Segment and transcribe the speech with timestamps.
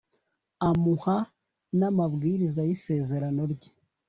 [0.69, 1.17] amuha
[1.79, 3.69] n’amabwiriza y’Isezerano rye,